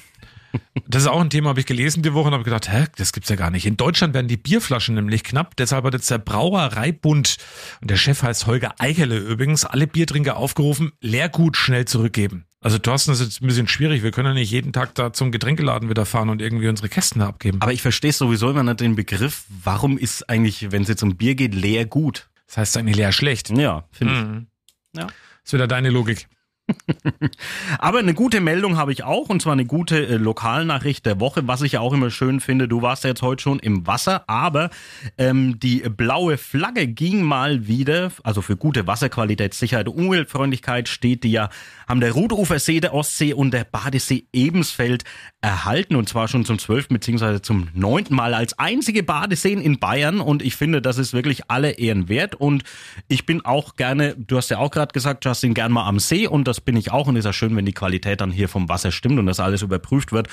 [0.87, 3.13] Das ist auch ein Thema, habe ich gelesen die Woche und habe gedacht, hä, das
[3.13, 3.65] gibt's ja gar nicht.
[3.67, 7.37] In Deutschland werden die Bierflaschen nämlich knapp, deshalb hat jetzt der Brauereibund,
[7.81, 12.45] und der Chef heißt Holger Eichele übrigens, alle Biertrinker aufgerufen, Leergut schnell zurückgeben.
[12.61, 14.03] Also Thorsten, das ist jetzt ein bisschen schwierig.
[14.05, 17.21] Wir können ja nicht jeden Tag da zum Getränkeladen wieder fahren und irgendwie unsere Kästen
[17.21, 17.61] da abgeben.
[17.61, 21.17] Aber ich verstehe sowieso immer nicht den Begriff, warum ist eigentlich, wenn es jetzt um
[21.17, 22.29] Bier geht, leer gut?
[22.47, 23.51] Das heißt eigentlich leer schlecht.
[23.51, 24.47] Ja, finde Mhm.
[24.93, 25.01] ich.
[25.01, 25.07] Ja.
[25.07, 26.29] Das ist wieder deine Logik.
[27.79, 31.47] Aber eine gute Meldung habe ich auch, und zwar eine gute äh, Lokalnachricht der Woche,
[31.47, 32.69] was ich ja auch immer schön finde.
[32.69, 34.71] Du warst ja jetzt heute schon im Wasser, aber
[35.19, 41.25] ähm, die blaue Flagge ging mal wieder, also für gute Wasserqualität, Sicherheit und Umweltfreundlichkeit steht
[41.25, 41.51] die ja,
[41.89, 45.05] haben der Rudufersee, der Ostsee und der Badesee Ebensfeld
[45.41, 50.21] erhalten, und zwar schon zum zwölften beziehungsweise zum neunten Mal als einzige Badeseen in Bayern.
[50.21, 52.37] Und ich finde, das ist wirklich alle Ehren wert.
[52.37, 52.63] Und
[53.09, 56.27] ich bin auch gerne, du hast ja auch gerade gesagt, Justin, gern mal am See
[56.27, 57.07] und das bin ich auch.
[57.07, 59.63] Und ist ja schön, wenn die Qualität dann hier vom Wasser stimmt und das alles
[59.63, 60.29] überprüft wird.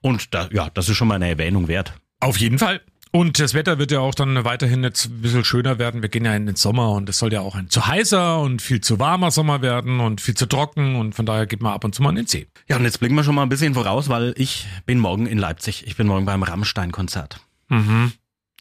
[0.00, 1.94] Und da, ja, das ist schon mal eine Erwähnung wert.
[2.20, 2.80] Auf jeden Fall.
[3.10, 6.02] Und das Wetter wird ja auch dann weiterhin jetzt ein bisschen schöner werden.
[6.02, 8.60] Wir gehen ja in den Sommer und es soll ja auch ein zu heißer und
[8.60, 11.84] viel zu warmer Sommer werden und viel zu trocken und von daher geht man ab
[11.84, 12.48] und zu mal in den See.
[12.68, 15.38] Ja, und jetzt blicken wir schon mal ein bisschen voraus, weil ich bin morgen in
[15.38, 15.86] Leipzig.
[15.86, 17.38] Ich bin morgen beim Rammstein-Konzert.
[17.68, 18.10] Mhm.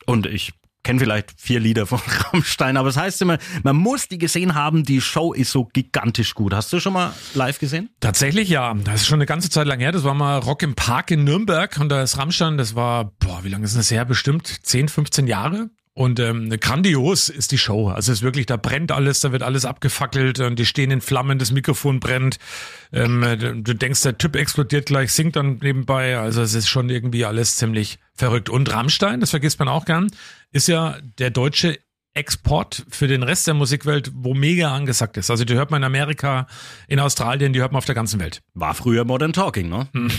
[0.05, 1.99] Und ich kenne vielleicht vier Lieder von
[2.31, 6.35] Rammstein, aber es heißt immer, man muss die gesehen haben, die Show ist so gigantisch
[6.35, 6.53] gut.
[6.53, 7.89] Hast du schon mal live gesehen?
[7.99, 8.73] Tatsächlich ja.
[8.83, 9.91] Das ist schon eine ganze Zeit lang her.
[9.91, 13.43] Das war mal Rock im Park in Nürnberg und da ist Rammstein, das war, boah,
[13.43, 14.05] wie lange ist das her?
[14.05, 15.69] Bestimmt 10, 15 Jahre.
[15.95, 17.89] Und ähm, grandios ist die Show.
[17.89, 21.01] Also es ist wirklich, da brennt alles, da wird alles abgefackelt und die stehen in
[21.01, 22.39] Flammen, das Mikrofon brennt.
[22.91, 23.21] Ähm,
[23.63, 26.17] du denkst, der Typ explodiert gleich, singt dann nebenbei.
[26.17, 28.49] Also es ist schon irgendwie alles ziemlich verrückt.
[28.49, 30.09] Und Rammstein, das vergisst man auch gern,
[30.51, 31.77] ist ja der deutsche
[32.15, 35.31] Export für den Rest der Musikwelt, wo mega angesagt ist.
[35.31, 36.47] Also die hört man in Amerika,
[36.87, 38.41] in Australien, die hört man auf der ganzen Welt.
[38.53, 39.87] War früher Modern Talking, ne?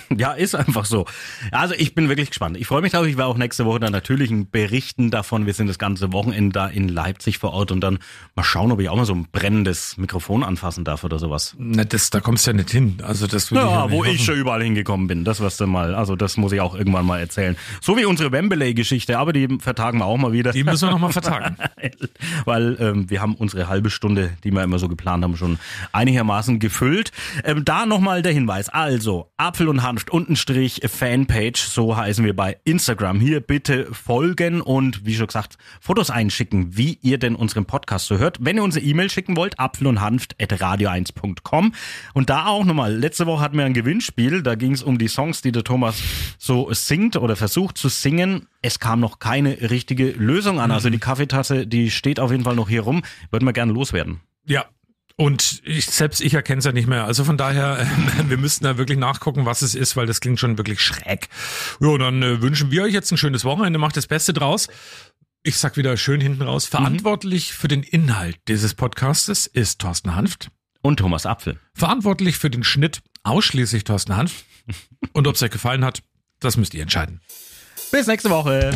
[0.16, 1.06] ja, ist einfach so.
[1.50, 2.56] Also ich bin wirklich gespannt.
[2.56, 3.06] Ich freue mich drauf.
[3.06, 5.46] Ich werde auch nächste Woche dann natürlich ein berichten davon.
[5.46, 7.98] Wir sind das ganze Wochenende da in Leipzig vor Ort und dann
[8.34, 11.54] mal schauen, ob ich auch mal so ein brennendes Mikrofon anfassen darf oder sowas.
[11.58, 12.98] Na, das, da kommst du ja nicht hin.
[13.02, 15.24] Also das Ja, ich wo ich schon überall hingekommen bin.
[15.24, 15.94] Das wirst du mal.
[15.94, 17.56] Also das muss ich auch irgendwann mal erzählen.
[17.80, 20.52] So wie unsere Wembley-Geschichte, aber die vertagen wir auch mal wieder.
[20.52, 21.56] Die müssen wir noch mal vertagen.
[22.44, 25.58] Weil ähm, wir haben unsere halbe Stunde, die wir immer so geplant haben, schon
[25.92, 27.12] einigermaßen gefüllt.
[27.44, 28.68] Ähm, da nochmal der Hinweis.
[28.68, 33.20] Also, Apfel und Hanft, unten Strich, Fanpage, so heißen wir bei Instagram.
[33.20, 38.18] Hier bitte folgen und wie schon gesagt, Fotos einschicken, wie ihr denn unseren Podcast so
[38.18, 38.38] hört.
[38.40, 41.74] Wenn ihr uns eine E-Mail schicken wollt, apfel und Hanft at radio1.com.
[42.14, 45.08] Und da auch nochmal, letzte Woche hatten wir ein Gewinnspiel, da ging es um die
[45.08, 46.00] Songs, die der Thomas
[46.38, 48.46] so singt oder versucht zu singen.
[48.62, 50.70] Es kam noch keine richtige Lösung an.
[50.70, 53.02] Also die Kaffeetasse, die steht auf jeden Fall noch hier rum.
[53.30, 54.20] Würden wir gerne loswerden.
[54.46, 54.66] Ja.
[55.22, 57.04] Und ich, selbst ich erkenne es ja nicht mehr.
[57.04, 57.86] Also von daher,
[58.26, 61.28] wir müssten da wirklich nachgucken, was es ist, weil das klingt schon wirklich schräg.
[61.78, 63.78] Ja, und dann äh, wünschen wir euch jetzt ein schönes Wochenende.
[63.78, 64.66] Macht das Beste draus.
[65.44, 66.66] Ich sag wieder schön hinten raus.
[66.66, 70.50] Verantwortlich für den Inhalt dieses Podcastes ist Thorsten Hanft.
[70.80, 71.60] Und Thomas Apfel.
[71.72, 74.44] Verantwortlich für den Schnitt ausschließlich Thorsten Hanft.
[75.12, 76.02] Und ob es euch gefallen hat,
[76.40, 77.20] das müsst ihr entscheiden.
[77.92, 78.72] Bis nächste Woche.